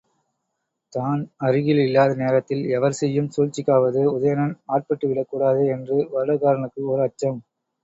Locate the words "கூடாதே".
5.31-5.65